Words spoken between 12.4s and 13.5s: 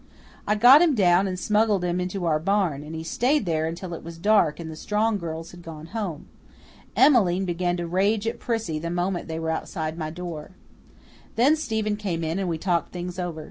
we talked things over.